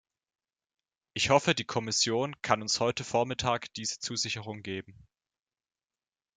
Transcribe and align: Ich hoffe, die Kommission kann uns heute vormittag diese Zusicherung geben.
Ich 1.13 1.29
hoffe, 1.29 1.53
die 1.53 1.63
Kommission 1.63 2.35
kann 2.41 2.63
uns 2.63 2.79
heute 2.79 3.03
vormittag 3.03 3.71
diese 3.75 3.99
Zusicherung 3.99 4.63
geben. 4.63 5.07